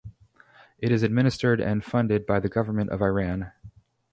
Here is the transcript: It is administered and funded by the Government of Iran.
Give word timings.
It 0.79 0.91
is 0.91 1.03
administered 1.03 1.61
and 1.61 1.83
funded 1.85 2.25
by 2.25 2.39
the 2.39 2.49
Government 2.49 2.89
of 2.89 3.03
Iran. 3.03 3.51